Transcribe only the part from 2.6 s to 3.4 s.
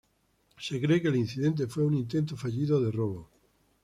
de robo.